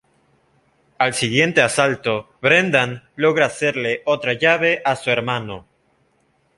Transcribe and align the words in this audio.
Al 0.97 1.13
siguiente 1.13 1.61
asalto 1.61 2.27
Brendan 2.41 3.07
logra 3.17 3.45
hacerle 3.45 4.01
otra 4.05 4.33
llave 4.33 4.81
a 4.83 4.95
su 4.95 5.11
hermano. 5.11 5.67